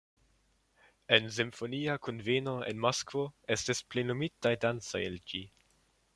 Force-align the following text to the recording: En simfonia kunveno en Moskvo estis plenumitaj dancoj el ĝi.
En 1.17 1.27
simfonia 1.35 1.97
kunveno 2.07 2.55
en 2.71 2.81
Moskvo 2.87 3.27
estis 3.57 3.85
plenumitaj 3.93 4.57
dancoj 4.67 5.05
el 5.13 5.23
ĝi. 5.35 5.45